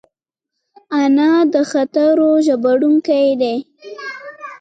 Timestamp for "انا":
1.01-1.31